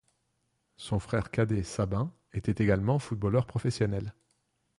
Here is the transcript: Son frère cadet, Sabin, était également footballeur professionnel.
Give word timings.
Son 0.77 0.97
frère 0.97 1.29
cadet, 1.29 1.61
Sabin, 1.61 2.11
était 2.33 2.63
également 2.63 2.97
footballeur 2.97 3.45
professionnel. 3.45 4.15